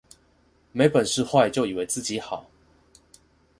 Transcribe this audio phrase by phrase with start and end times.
[0.71, 2.49] 沒本事壞就以為自己好